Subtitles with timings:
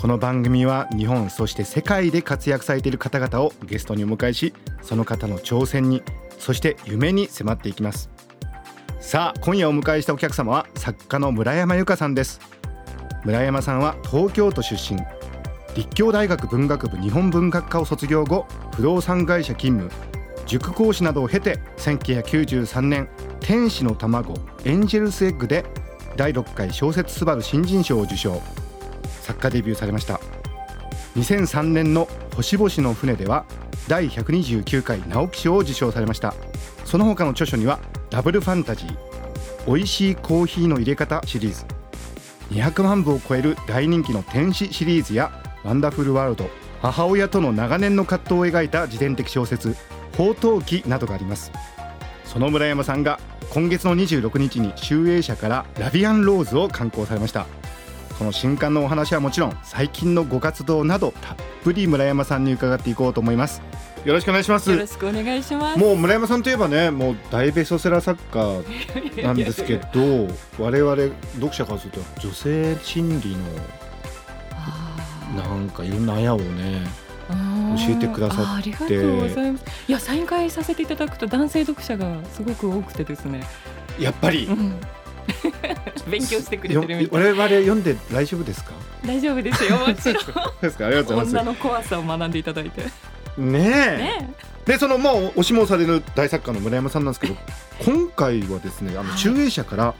[0.00, 6.02] この番組は日本そして世界で活躍されている方々をゲストにお迎えしその方の挑戦に
[6.38, 8.08] そして夢に迫っていきます。
[8.98, 12.40] さあ今夜お迎えしたお客様は作家の村山由佳さんです。
[13.26, 14.98] 村山さんは東京都出身。
[15.76, 19.90] 立教大学文学部日本文学科を卒業後不動産会社勤務。
[20.46, 24.32] 塾講師などを経て1993年「天使の卵
[24.64, 25.66] エンジェルスエッグ」で
[26.16, 28.40] 第6回小説すばる新人賞を受賞。
[29.30, 30.20] 作家デビューされました。
[31.16, 33.44] 2003年の「星々の船」では
[33.88, 36.34] 第129回直木賞を受賞されました。
[36.84, 37.78] その他の著書には
[38.10, 38.96] ダブルファンタジー
[39.66, 41.64] 美味しいコーヒーの入れ方シリーズ
[42.50, 45.30] 200万部を超える大人気の天使シリーズや
[45.62, 46.50] ワンダフルワールド
[46.82, 49.76] 母親との長年の葛藤を描いた自伝的小説
[50.12, 51.52] 宝刀記などがあります。
[52.24, 57.46] その村山さんが今月の26日に集英社からラビアンローズを刊行されました。
[58.20, 63.62] この新刊のお話はもちろん最近のご活動などたっぷり村山さんに伺っていこうと思います。
[64.04, 64.70] よろしくお願いします。
[64.70, 65.78] よろしくお願いします。
[65.78, 68.22] もう村山さんといえばねもう大ベストセラー作
[69.16, 70.28] 家なんですけど
[70.62, 70.96] 我々
[71.36, 73.38] 読者からすると女性心理
[75.34, 76.86] のなんかいろんなあやをね
[77.30, 78.42] 教えてくださって。
[78.44, 79.64] ありがとうございます。
[79.88, 83.46] いやサイン会させていただくと男性読者がすごく多くてですね。
[83.98, 84.74] やっぱり、うん
[86.08, 87.08] 勉強してくれてるみたい。
[87.10, 88.72] 我々読んで大丈夫ですか？
[89.06, 89.76] 大丈夫ですよ。
[89.78, 90.24] もちろん
[90.60, 90.86] ですか？
[90.86, 92.82] ありがとうござい女の怖さを学んでいただいて。
[92.82, 93.96] ますねえ。
[93.96, 94.34] ね
[94.64, 97.36] でそのまあ推しもされる大作家の村山さんなんですけど
[97.84, 99.18] 今回はですねあのはい。
[99.18, 99.94] 集英社から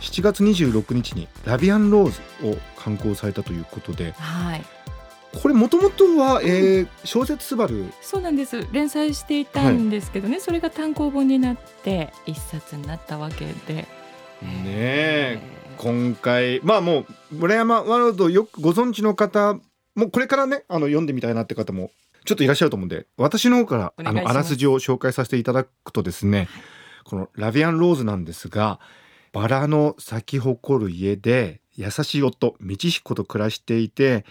[0.00, 4.64] 7月26日に「ラビアンローズ」を刊行されたということではい。
[5.40, 8.66] これもともとは、えー小説すばるそうなんです。
[8.72, 13.86] 連載していたんですけどね、それが単行本になって一冊になったわけで
[14.42, 15.40] ねえ
[15.78, 16.60] 今回。
[16.62, 19.54] まあもう村山ワールドよくご存知の方
[19.94, 21.90] もうこれからねあの読んでみたいなって方も
[22.24, 26.48] ちょっといらっしゃると思うんで私の方からあのあらすじを紹介させていただくとですね
[27.04, 28.80] このラビアンローズなんですが
[29.32, 34.24] バラの咲き誇る家で優しい夫道彦と暮らしていて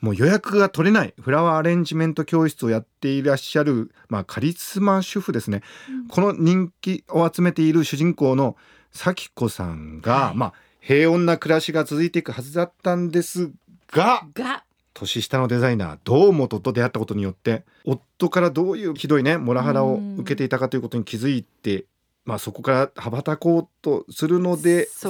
[0.00, 5.62] もう予約が取れないフラワーアレンジメント教室をやっていらっしゃる、まあ、カリスマ主婦ですね、
[6.08, 8.56] この人気を集めている主人公の
[8.92, 10.36] 咲子さんが、はい。
[10.36, 13.50] まあ平穏な暮らしが続いていくはずだったんです
[13.92, 14.64] がが
[14.94, 21.84] 年下のデザイナー堂本と出会ったことによって夫からどういうひどいねモラハラを受けていたかということに気づいて、
[22.24, 25.06] まあ、そこから羽ばたこうとするのです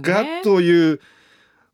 [0.00, 0.42] がね。
[0.42, 1.00] という、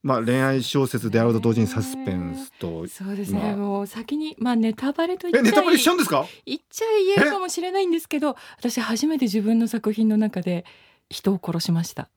[0.03, 2.89] まあ、恋愛小説であると同時にサスペンスと。
[2.89, 6.27] そうですね、まあもう先にまあネタバレと言っちゃいえネタバレしちゃうんですか？
[6.47, 10.65] 言っちゃ言えるかもしれないんですけど私初めて自分の作品の中で
[11.11, 12.09] 人を殺しました。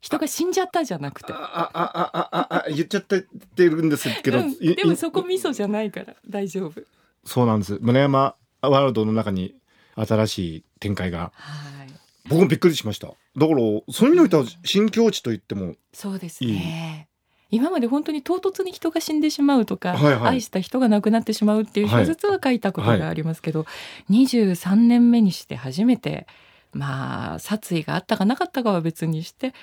[0.00, 1.32] 人が死んじゃったじゃなくて。
[1.32, 3.24] ああああああ言っちゃって
[3.56, 4.50] るんですけど、うん。
[4.60, 6.14] いでもそこ味噌じゃないから。
[6.28, 6.82] 大丈夫。
[7.24, 7.78] そうなんです。
[7.80, 9.54] 村山ワールドの中に
[9.96, 11.32] 新しい展開が。
[11.34, 11.92] はい。
[12.28, 13.06] 僕もびっくりしました。
[13.08, 13.16] だか
[13.46, 17.08] らそういう意味においては新境地と言ってもそうですね。
[17.50, 20.28] 今まで本当に唐突に人が死んでしまうとか、はいはい。
[20.34, 23.64] 愛した人が亡くなってしまうっていう小説は書いたことがありますけど、
[24.10, 26.26] 23年目にして初めて
[26.74, 29.54] まあ殺意があったかなかったかは別にして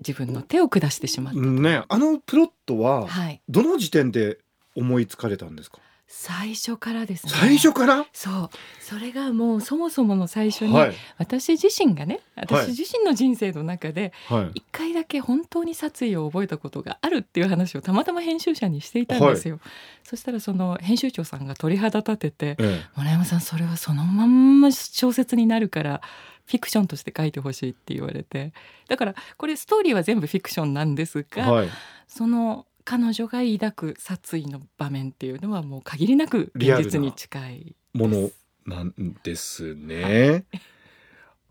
[0.00, 3.40] 自分の手を下してしまった、ねあのプロットははい。
[3.48, 4.38] どの時点で
[4.76, 5.78] 思いつかれたんですか？
[6.10, 7.32] 最初からですね。
[7.34, 8.06] 最初から？
[8.14, 8.50] そう。
[8.80, 10.94] それがもうそもそもの最初に、はい。
[11.18, 12.46] 私自身がねはい。
[12.64, 14.50] 私自身の人生の中ではい。
[14.54, 19.60] 一回だけ本当に殺意を覚えたことがあるっていう話をたまたま編集者にしていたんですよ、
[20.02, 26.00] そしたらその編集長さんが鳥肌立ててえ「村山さんそれはそのまんま小説になるから
[26.48, 28.52] フィクションとして書いてほしい」って言われて。
[28.88, 31.68] だからこれストーリーは全部フィクションなんですが、えはい。
[32.06, 38.30] その彼女が抱く殺意の場面っていうのはもう限りなく現実に近いもの
[38.66, 40.44] なんですね。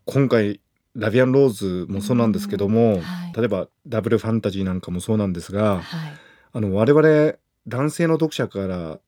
[0.05, 0.59] 今回
[0.95, 3.33] ラビアンローズもそうなんですけども、はい。
[3.37, 6.13] 例えばダブルファンタジーなんかもそうなんですが、はい。
[6.53, 7.35] あの我々
[7.67, 8.99] 男性の読者から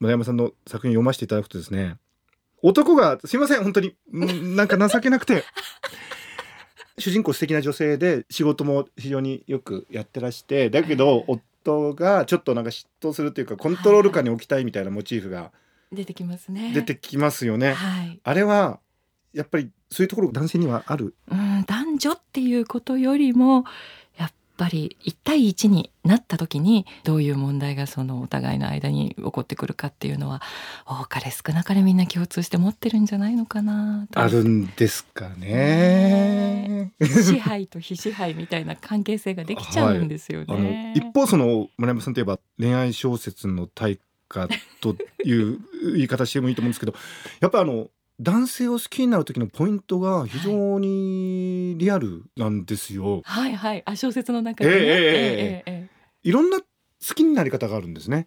[0.00, 1.96] 村山さんの作品を読ませていただくとですね
[2.62, 3.94] 男がすいません本当に。
[4.12, 5.44] うんなんか情けなくて。
[6.98, 15.50] 主人公素敵な女性で仕事も非常によくやってらしてだけど、お人がちょっとなんか嫉妬するというかコントロール下に置きたいみたいなモチーフが
[15.92, 16.72] 出てきますね。
[16.72, 17.74] 出てきますよね。
[17.74, 18.20] はい。
[18.22, 18.80] あれは
[19.32, 21.14] やっぱりそういうところ男性にはある？
[21.30, 23.64] うん、男女っていうことよりも
[24.56, 30.42] ぱり1対1になった時にどういう問題がそのお互いの間に起こってくるかっていうのは
[30.86, 36.92] 多かれ少なかれみんな共通して持ってるんじゃないのかなとあるんですかね。
[37.00, 40.94] 支配と非支配みたいな関係性ができちゃうんですよあのね。
[40.96, 43.98] 一方その村山さんといえば恋愛小説の大
[44.28, 44.48] 家
[44.80, 45.58] という
[45.94, 46.94] 言い方してもいいと思うんですけど
[47.40, 47.88] やっぱあの
[48.20, 53.20] 男性を好きになる時のポイントが非常にリアルなんですよ。
[53.24, 55.90] はい、はい、はい、あ小説の中で、ね、えー、えー、えー、え。
[56.22, 56.64] いろんな好
[57.14, 58.26] きになり方があるんですね。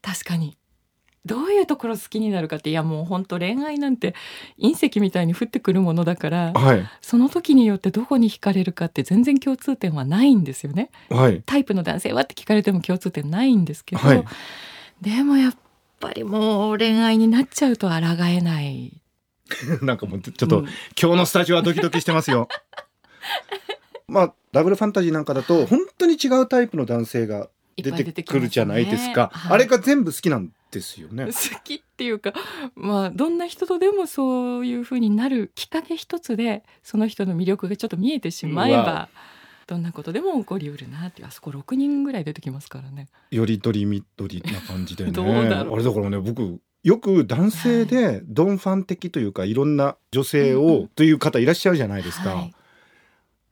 [0.00, 0.56] 確かに。
[1.26, 4.14] どういうところ好きになるかっていやもう本当恋愛なんて
[4.60, 10.90] 隕石みたいに降ってくるものだから、はい、その時によってどこに惹かれるかって全然共通点はないんですよね。
[11.10, 14.24] はい、タイプの男性はって聞かれても共通点ないんですけど、はい、
[15.02, 15.54] でもやっ
[15.98, 19.02] ぱりもう恋愛になっちゃうと抗えない。
[19.82, 20.66] なんかもうちょっと、うん
[21.00, 22.48] 今日のスタジオはドキドキしてますよ。
[24.08, 29.30] まあダブルファンタジーなんかだと本当に違うタイプの男性が出てくるじゃないですか。
[29.32, 31.26] はいあれが全部好きなんですよね。
[31.26, 31.32] 好
[31.64, 32.32] きっていうか
[32.74, 39.08] まあどんな人とでもそういう風になるきっかけ一つでその人の魅力がちょっと見えてしまえば
[39.66, 43.08] どんなことでも起こりうるなっていうあそこ6人ぐらい出てきますからね。
[43.30, 45.12] よりどりみどりな感じでね。
[45.18, 52.36] あれだからね僕よく男性でドンファン的というかいろんな女性をという方いらっしゃるじゃないですか。
[52.36, 52.54] はい。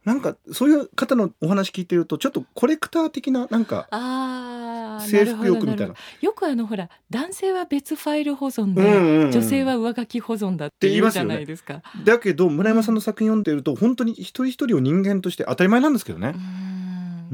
[0.05, 9.33] なんかそういう方のお話聞いてるとちょっとコレクター的ななんかあー征服欲みたいなよくあのほら男性は別ファイル保存で、うんうんうん。
[9.33, 11.83] 女性は上書き保存だって言うじゃないですか。
[12.05, 16.35] だけど村山さんの作品読んでると本当に一人一人を人間として当たり前なんですけどね。
[16.37, 16.84] う、ん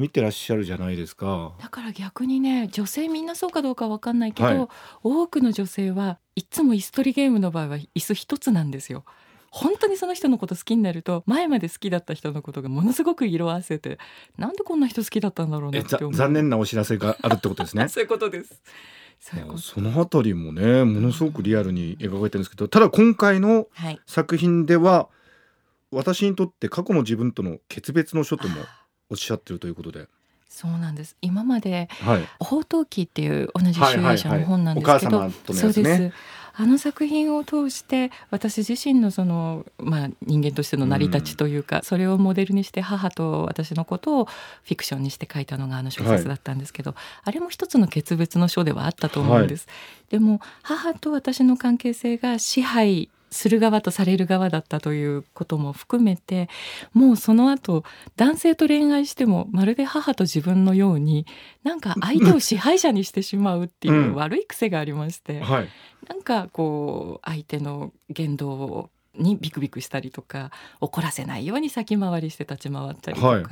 [0.00, 1.52] 見てらっしゃるじゃないですか。
[1.60, 4.68] だから逆にね女性みんなそうかどうかわかんないけど、はい
[5.02, 9.04] 多くの女性はいつも椅子取りゲームの場合は椅子一つなんですよ。
[9.50, 13.98] 本当にその人のこと好きになると前まで好きだった人のことがものすごく色あせて
[14.38, 17.88] なんでこんな人好きだったんだろうなえざって残念なお知らせがあるってことですね。
[17.90, 18.62] そういうことです
[19.58, 25.08] そのあたりもねものすごくリアルに描かれてるんですけどただ今回のはい作品では
[25.90, 28.54] 私にとって過去の自分との決別の書とも
[29.10, 30.06] おっしゃってるということで、
[30.48, 31.16] そうなんです。
[31.20, 36.12] 今まではい、宝刀記っていう同じ集英社の本なんですけど、そうです。
[36.52, 49.68] あの作品を通して私自身のその、まあ、人間としての成り立ちというか、それをモデルにして母と私のことをフィクションにして書いたのがあの小説だったんですけど、あれも一つの決別の書ではあったと思うんです。
[50.10, 56.48] でも母と私の関係性が支配する側とされる側だったということも含めて
[56.92, 57.84] もうその後
[58.16, 61.26] 男性と恋愛してもまるで母と自分のように
[61.62, 65.68] なんか相手を支配者にしてしまうっていううん悪い癖がありまして、はい、
[66.08, 70.50] なんかこう相手の言動にビクビクしたりとか
[70.80, 73.28] 怒らせないように先回りして立ち回ったりとか。
[73.28, 73.44] はい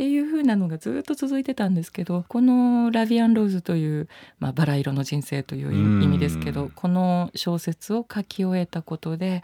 [0.00, 4.08] っていう風なのがずっと続いてたんですけどこの「ラビアン・ローズ」という、
[4.38, 9.42] まあ、バラ色の人生という意味ですけうんどこの小説を書き終えたことで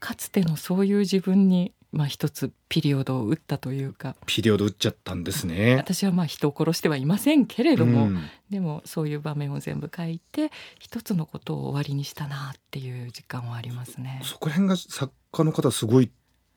[0.00, 5.76] かつてのそういう自分に、まあ、一つピリオドを打ったというかピリオド打っちゃったんですね。
[5.76, 14.20] 私はまあ人を殺してはいませんけれども、うんでもそういう場面を全部書いて一つのことを終わりにしたなっていう実感はありますね。
[14.22, 16.10] そこら辺が作家の方すごい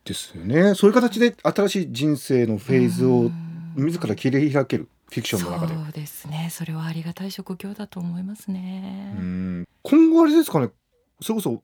[0.07, 0.73] ですよね。
[0.75, 3.43] そういう形で新しい人生のフェーズをうん
[3.75, 5.75] 自ら切り開けるフィクションの中で。
[5.75, 9.15] そうですねそれはありがたい職業だと思いますね。
[9.17, 10.69] うん今後あれですかね
[11.21, 11.61] それこそ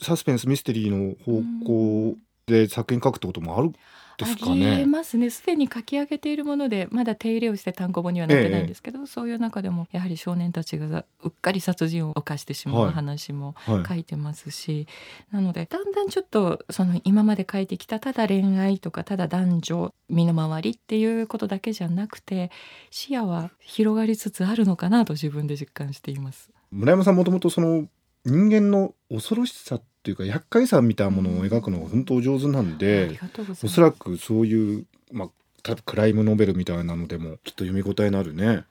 [0.00, 3.72] サスペンスミステリーの方向で作品書くってこともあるん
[4.20, 4.86] ですかありえね。
[4.86, 14.86] ますねすでに書き上げているものでまだ手入れをして単行本にはなってないんですけど、そういう中でもやはり少年たちがうっかり殺人を犯してしまうはい話もはい書いてますし、
[15.32, 22.50] なのでだんだんちょっとその今まで書いてきたただ恋愛とかただ男女身の回りっていうことだけじゃなくて
[22.90, 26.50] 視野は広がりつつあるのかなと自分で実感しています。
[26.70, 27.88] 村山さんもともとその
[28.24, 33.18] 人間の恐ろしさっていうか厄介さみたいなものを描くのが本当お上手なんあで
[33.62, 38.64] おそらくそういうまあクライムノベルみたいなのでもきっと読み応えのあるね。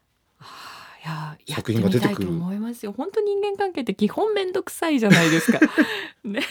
[1.02, 2.30] いやや作品が出てくる。
[2.30, 2.92] 思いますよ。
[2.92, 5.60] 本当人間関係って基本面倒くさいじゃないですか、
[6.26, 6.42] ね、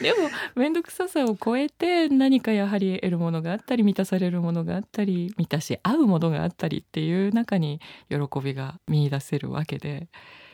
[0.00, 10.08] でも面倒くささを超えて何かやはり得るものがあったり満たされるものがあったり満たし合うものがあったりっていう中に喜びが見出せるわけで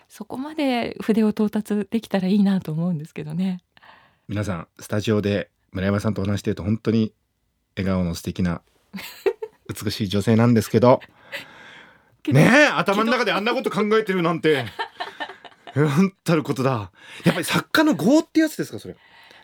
[0.09, 3.61] そこまで筆を到達できたらいいなと思うんですけどね
[4.33, 7.13] 皆さんスタジオで村山さんとお話していると本当に
[7.77, 8.63] 笑顔の素敵な
[9.85, 11.03] 美しい女性なんですけど
[12.29, 14.65] ねえ頭の中であんなこと考えてるなんて。
[15.75, 16.91] なんたることだ。
[17.25, 18.97] やっぱり作家の業ってやつですかそれ。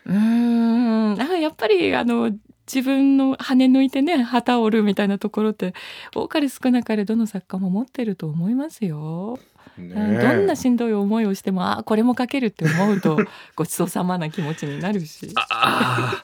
[0.05, 1.15] うーん。
[1.15, 2.31] なんかやっぱりあの
[2.65, 5.75] 自分の羽抜いてね旗を折るみたいなところって
[6.15, 9.37] 多かれ少なかれどの作家も持ってると思いますよ。
[9.77, 13.19] ねうんどんなしんどい思いをしてもあこれも書けるって思うと
[13.55, 15.31] ごちそうさまな気持ちになるし。
[15.35, 16.23] あ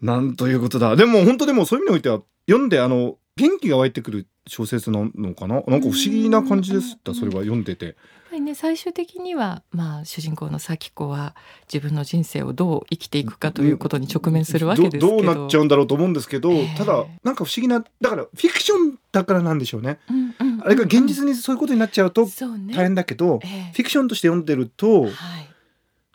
[0.00, 0.96] なんということだ。
[0.96, 5.62] でも本当でもそういう意味においては読んであの元気が湧いてくる小説なのかな？
[5.68, 7.16] なんか不思議な感じでしたうん。
[7.16, 7.96] それは読んでて。
[8.40, 11.36] ね最終的には、まあ、主人公の咲子は
[11.72, 16.74] 自分の人生をどう生きていくかということに直面するわけですけど、どどうなっちゃうんだろうと思うんですけど、ええ。
[16.76, 25.10] ただなんか不思議なだからフィクションだからなんでしょうね、うんうんうんあれが現実にそういうことになっちゃうと大変だけど、ええフィクションとして読んでるとはい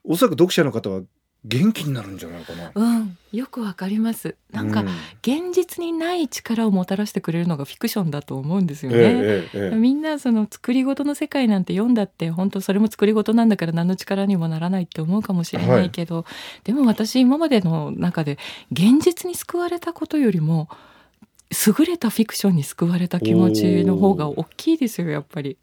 [0.09, 1.01] おそらく読者の方は
[1.45, 2.71] 元気になるんじゃないかな。
[2.73, 4.35] うん、よくわかります。
[4.51, 4.85] なんか、う
[5.21, 8.97] 現実にない力をもたらしてくれるのがフィクションだと思うんですよね。
[8.99, 16.25] えええみんなその作り事の世界なんて読んだって本当それも作り事なんだから何の力にもならないって思うかもしれないけど、
[16.63, 18.37] でも私今までの中で
[18.71, 20.69] 現実に救われたことよりも
[21.51, 25.57] 優れたフィクションに救われた気持ちの方が大きいですよやっぱり。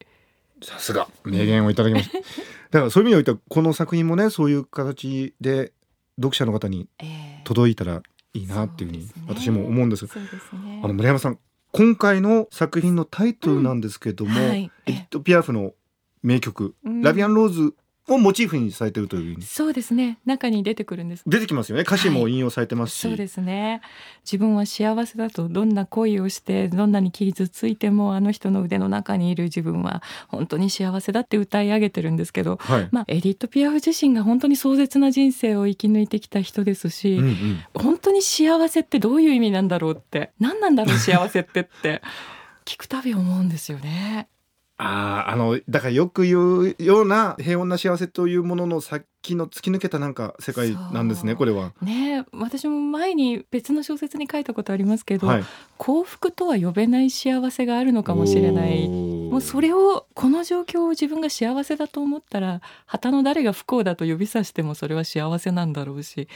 [0.63, 2.19] さすが名言をいただきました。
[2.71, 5.73] だからそういう意味においてはこの作品もねそういう形で
[6.17, 10.07] 読者の方にええ届いたらいいなっていうふうに私も思うんです。
[10.07, 10.81] そうですね。
[10.83, 11.39] あの村山さん
[11.73, 15.75] 今回の作品のタイトルなんですけども、うんはいエディット・ピアフの
[16.23, 17.75] 名曲「うんラビアン・ローズ」
[18.09, 20.19] をモチーフにされてるというそうですね。
[20.27, 21.23] 中に出てくるんです。
[21.27, 21.83] 出てきますよね。
[21.83, 23.81] 歌詞も引用されてますし、そうですね。
[24.25, 37.65] 自分は幸せだとどんな恋をしてどんなに傷ついてもあの人の腕の中にいる自分は本当に幸せだって歌い上げてるんですけど、はい、まあ、エディット・ピアフ自身が本当に壮絶な人生を生き抜いてきた人ですし、うんうん。
[37.75, 40.33] 本当に幸せってどういう意味なんだろうって。
[40.39, 42.03] 何なんだろう幸せってって。
[42.65, 44.29] 聞くたび思うんですよね。
[44.77, 51.73] あああのだからよく言うような平穏な幸せというものの先の突き抜けたなんか世界なんですねこれは。
[51.81, 55.45] ねえ私も前に別の小説に書いたことありますけど、はい、
[55.79, 66.29] 幸福とは呼べない幸せがあるのかもしれないもうそれをこの状況を自分が幸せだと思ったら旗の誰が不幸だと指さしてもそれは幸せなんだろうし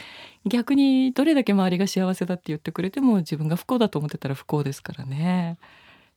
[0.45, 5.57] 逆にどれだけ周りが幸せだって言ってくれても自分が不幸だと思ってたら不幸ですからね。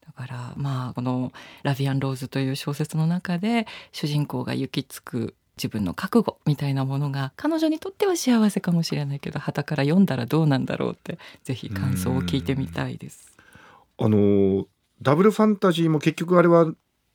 [0.06, 1.32] だからまあこの
[1.62, 13.37] 「ラビアン・ローズ」という小説の中で主人公が行き着く自分の覚悟みたいなものが彼女にとっては幸せかもしれないけど旗から読んだらどうなんだろうってぜひ感想を聞いてみたいです。
[13.99, 14.66] あの
[15.00, 16.73] ダブルファンタジーも結局あれは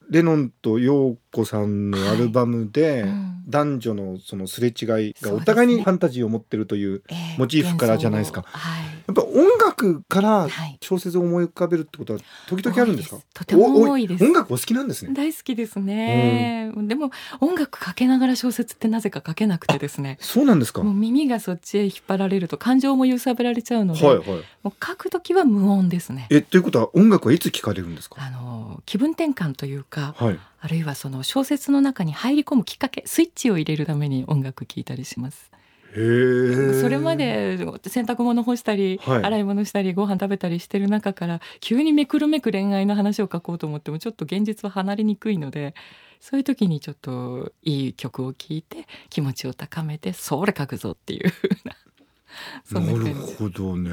[0.09, 3.33] レノンとヨーコさんのアルバムで、うん。
[3.47, 8.41] 男女のそのすれ違いがお互いにファンタジーを持ってるというええモチーフからじゃないですか。
[8.45, 8.83] はい。
[8.83, 10.77] やっぱ音楽からはい。
[10.81, 13.19] 小説を思い浮かべるってことは時々あるんですか？
[13.19, 13.25] す。
[13.33, 14.23] とても多いです。
[14.25, 15.13] お音楽お好きなんですね。
[15.13, 20.17] 大好きですね、でも音楽かけながら小説ってなぜか書けなくてですね。
[20.19, 20.83] そうなんですか。
[20.83, 24.27] もう耳がそっちへ引っ張られると感情も揺さぶられちゃうので、はいはい。
[24.61, 26.27] もう書くときは無音ですね。
[26.31, 28.17] えということは音楽はいつ聴かれるんですか？
[28.19, 30.39] あの気分転換というかはい。
[30.59, 35.51] あるいはその小説の中に入り込むきっかけスイッチを入れるために音楽聴いたりします。
[35.93, 39.23] それまで洗濯物干したり、はい。
[39.23, 45.73] 洗い物したりご飯食べたりしてる中から急にめくるめく恋愛の話を書こうと思ってもちょっと現実は離れにくいので
[46.19, 51.75] そういう時にちょっといい曲を聴いて気持ちを高めてそれ書くぞっていう風な
[52.63, 53.89] そんななる感じですほどね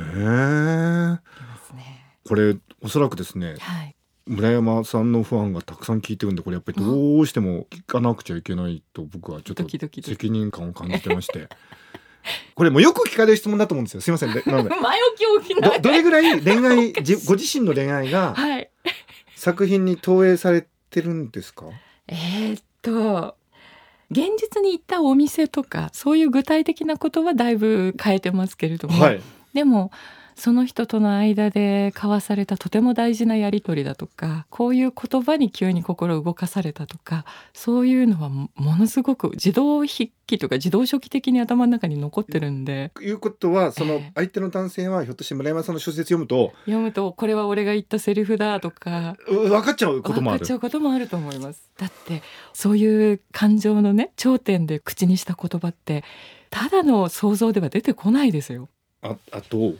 [1.74, 2.04] ね。
[2.26, 11.48] これおそらくですねはい、村山さんのファンがたくさん聞いてるんでこれやっぱりどうしても聞かなくちゃいけないと僕はちょっと責任感を感じてまして。
[12.54, 14.00] これもうよく聞かれる質問だと思うんですよ。
[14.00, 14.32] すいません。
[14.32, 14.70] でなので。
[14.80, 18.70] 前置き大きなどどれぐらい 恋愛じご自身の恋愛がはい。
[19.36, 21.66] 作品に投影されてるんですか？
[22.08, 23.36] えーっと
[24.10, 29.20] 現実に行ったお店とかそういう具体的なことはだいぶ変えてますけれども、はい。
[29.52, 29.90] でも
[30.36, 42.90] その人との間で交わされたとても大事なやり取りだとかこういう言葉に急に心動かされたとかそういうのはもものすごく自動筆記とか自動書記的に頭の中に残ってるんで。
[42.94, 44.12] ということはそのええ。
[44.14, 46.52] 相手の男性はひょっとして村山さんの小説読むと？
[46.64, 49.16] 読むとこれは俺が言ったセリフだとか。
[49.28, 50.38] う分かっちゃうこともある。
[50.38, 51.70] 分かっちゃうこともあると思います。
[51.78, 52.22] だって
[52.52, 56.04] そういう感情のね頂点で口にした言葉って
[56.50, 58.68] ただの想像では出てこないですよ。
[59.02, 59.74] ああと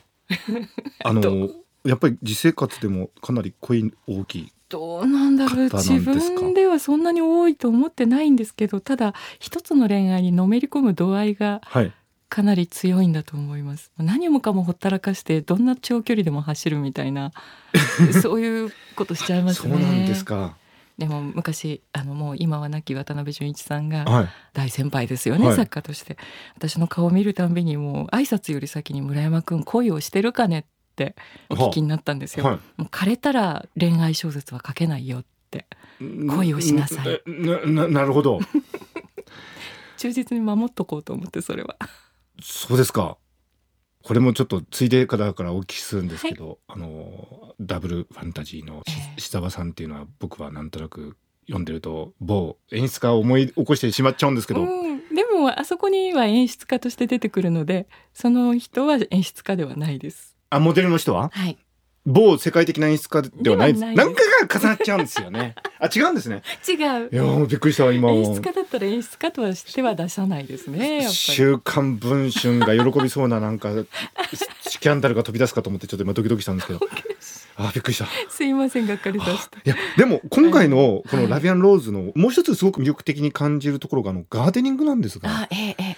[1.05, 1.51] あの
[1.85, 5.71] やっぱり実生活でもかなり恋大きいどうなんだろう。
[5.71, 11.93] 自分ではそんなに多いと思ってないんですけどただ一つの恋愛にのめり込む度合いがはい。
[12.31, 13.93] かなり強いんだと思います。
[13.97, 17.31] 何もかもほったらかしてどんな長距離でも走るみたいな。
[18.23, 19.73] そういうことしちゃいますね。
[19.73, 20.57] そうなんですか
[20.99, 24.29] でも昔あのもう今は亡き渡辺淳一さんがはい。
[24.53, 25.57] 大先輩ですよね、はい。
[25.57, 26.17] 作家として。
[26.57, 31.17] 私の顔を見るたんびにもう挨拶より先に村山くん恋をしてるかねって
[31.51, 35.67] お聞きになったんですよ、はもう枯れたら恋愛小説は書けないよって
[36.01, 37.23] い恋をしなさい。
[37.27, 38.39] なななるほど。
[39.97, 41.77] 忠実に守っとこうと思ってそれは。
[42.43, 43.17] そうですか
[44.05, 48.83] これもちょっとついでからからお聞きするんですけど、あのダブルファンタジーの
[49.17, 60.37] 志沢さんっていうのは僕はなんとなく読んでると某演出家を思い起こしてしまっちゃうんですけど、うん、でもあそこには演出家として出てくるのでその人は演出家ではないです。
[60.51, 61.31] あモデルの人は？
[61.33, 61.57] はい
[62.07, 63.81] 某世界的な演出家ではないです。
[63.81, 64.07] ではない。
[64.07, 65.55] なんかが重なっちゃうんですよね。
[65.81, 66.43] あ違うんですね。
[66.69, 66.77] 違う。
[66.77, 73.71] いやーびっくりしたわ今演出家だったら演出家とはしては出さないですね週刊文春が喜びそうななんか
[74.63, 76.81] スキャンダルが飛び出すかと思ってちょっと今ドキドキしたんですけど。
[77.57, 78.07] あびっくりした。
[78.31, 79.59] すいませんがっかりさせて。
[79.65, 81.25] いやでも今回のこはい。
[81.25, 85.29] のラビアンローズのもう一つすごく魅力的に感じるところがあのガーデニングなんですが。
[85.31, 85.94] あえええええ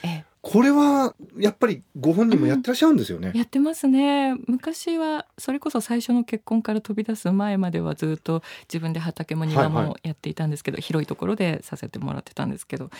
[0.48, 3.38] これはやっぱりご本人もやってらっしゃるんですよねえ。
[3.38, 12.90] やってますね昔はそれこそ最初の結婚から飛び出す前まではずっと自分で畑も庭はいはもやっていたんですけど、広いところでさせてもらってたんですけど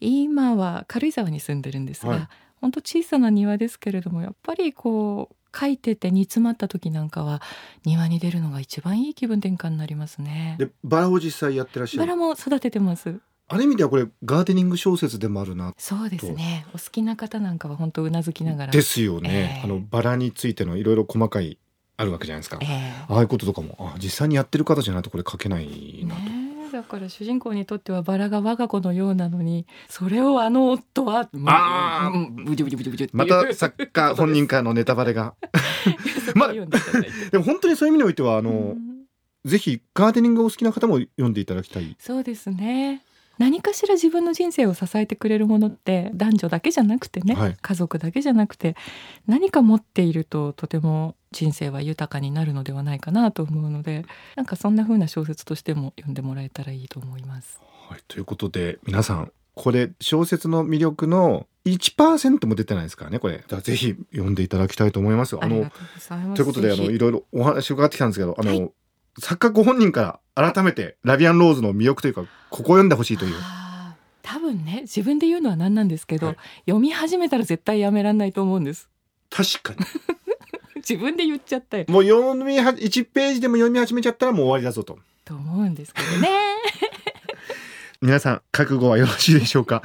[0.00, 2.28] 今は軽井沢に住んでるんですが、はい
[2.60, 7.40] 本当小さな庭ですけれどもやっぱりこう書いてて煮詰まった時なんかは
[7.86, 10.56] 庭に出るのが一番いい気分転換になりますね。
[10.58, 13.20] でバラを実際やってらっしゃバるラも育ててます。
[13.52, 16.66] ある意味ではこれガーデニング小説でもあるなそうですね。
[16.72, 18.72] お好きな方なんかは本当うなずきながら。
[18.72, 21.58] ですよね、ええあのバラについてのいろいろ細かい
[21.96, 32.12] あるわけじゃないですか、ええああいうこととかもあ実際にやってる方じゃないとこれ書けないなと、ねえだから主人公にとってはバラが我が子のようなのにそれをあの夫はあ
[32.44, 35.34] ブジュブジュブジュブジュってまた作家本人からのネタバレが
[36.24, 38.76] そこを読んでも本当にそういう意味においてはあの、
[39.44, 43.02] ぜひガーデニングをお好きな方も読んでいただきたいそうですね
[43.40, 47.56] 何かしら自分の人生を支えてくれるものって男女だけじゃなくてね、はい。
[47.58, 48.76] 家族だけじゃなくて
[49.26, 54.04] 何か持っているととても人生は豊かになるのではないかなと思うので
[54.36, 57.58] なんかそんな風な小説としても読んでもらえたらいいと思います。
[57.88, 63.42] はい、ということで皆さんこれ小説の魅力の1%も出てないですからねこれ。
[63.62, 65.36] ぜひ読んでいただきたいと思います。
[65.40, 66.36] あのありがとうございます。
[66.36, 68.70] ということであのいろいろお話伺ってきたんですけどあの、はい。
[69.18, 73.34] 作家ご本人から改めてラビアンローズの魅力というかここを読んでほしいという。
[74.22, 76.36] 多分ね自分で言うのは何なんですけど、はい。
[76.66, 78.88] 読み始めたら絶対やめらんないと思うんです。
[79.30, 79.86] 確かに。
[80.76, 81.84] 自分で言っちゃったよ。
[81.88, 84.98] もう読みは1ページでも読み始めちゃったらもう終わりだぞと。
[85.24, 86.28] と思うんですけどね。
[88.00, 89.82] 皆さん覚悟はよろしいでしょうか、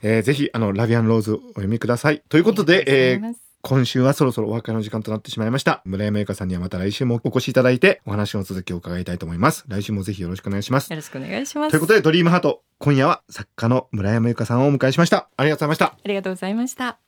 [0.00, 2.22] えーぜひあのラビアンローズをお読みください。
[2.28, 5.82] ということで、えー今週はそろそろお別れの時間となってしまいました。
[5.84, 9.64] 村山由佳さんにはまた来週もお越しいただいて、お話の続きを伺いたいと思います。
[9.68, 10.90] 来週もぜひよろしくお願いします。
[10.90, 15.28] よろしくお願いしますということで、ドリームハート、今夜は作家の村山由佳さんをお迎えしました。
[15.36, 15.96] ありがとうございました。
[16.04, 16.98] ありがとうございました。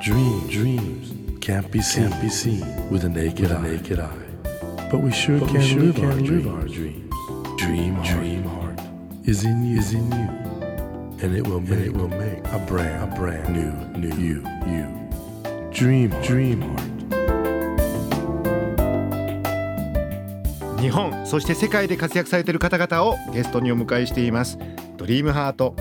[0.00, 3.60] Dream, dreams can't be seen, can't be seen with a naked, eye.
[3.60, 4.27] naked eye.
[4.90, 6.46] But we sure can, sure live, can our live dreams.
[6.46, 7.14] our dreams.
[7.58, 8.80] Dream, heart, dream heart
[9.24, 10.28] is in you, is in you,
[11.20, 14.86] and it will make, it will make a brand, a brand new, new you, you.
[15.72, 16.88] Dream, dream heart.
[20.80, 24.58] 日本、そして世界で活躍されている方々をゲストにお迎えしています。
[24.96, 25.76] ドリームハート。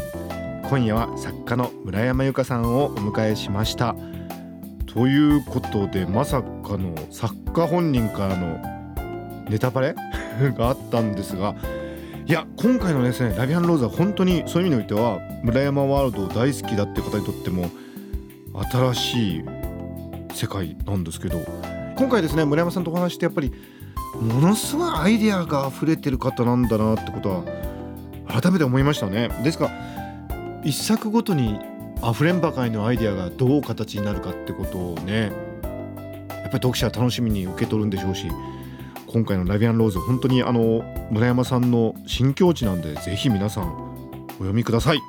[0.69, 3.95] 今夜は作家の村山由佳さんをお迎えしました。
[4.85, 8.76] ということで、まさかの作家本人からの
[9.49, 9.95] ネタバレ？
[10.57, 11.55] があったんですが、
[12.25, 17.69] いや、今回のですね、ラビアンローズは本当にそういう意味においては、村山ワールド大好きだって方にとっても、
[18.71, 19.45] 新しい
[20.33, 21.39] 世界なんですけど、
[21.95, 23.51] 今回ですね、村山さんとお話して、やっぱり、
[24.21, 27.43] ものすごいアイデアが溢れてる方なんだなってことは
[28.27, 29.29] 改めて思いましたね。
[29.43, 29.71] ですから
[30.63, 31.59] 一作ごとに
[32.03, 35.31] 溢れんばかりのアイデアがどう形になるかってことをねやっ
[36.43, 38.27] ぱり読者は楽しみに受け取るんでしょうし
[39.07, 44.99] 今回の「ラビアンローズ」本当にあの村山さんの新境地なんでぜひ皆さんお読みください。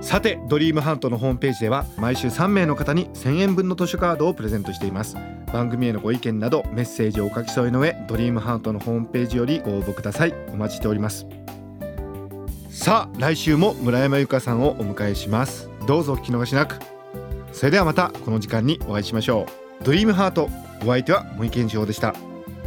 [0.00, 5.16] さてドリームハントのホームページでは毎週3名の方に1000円分の図書カードをプレゼントしています。
[5.52, 10.34] 番組へのご意見などメッセージをお書き添えの上ドリームハートのホームページよりご応募ください。
[10.52, 11.26] お待ちしております。
[12.68, 15.70] さあ来週も村山由佳さんをお迎えします。
[15.86, 16.78] どうぞお聞き逃しなく。
[17.52, 19.46] それではまたこの時間にお会いしましょ
[19.80, 19.84] う。
[19.84, 20.48] ドリームハート
[20.82, 22.31] お相手は森健一郎でした。